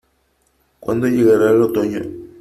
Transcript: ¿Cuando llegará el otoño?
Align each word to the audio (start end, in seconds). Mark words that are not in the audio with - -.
¿Cuando 0.79 1.05
llegará 1.05 1.51
el 1.51 1.61
otoño? 1.61 2.01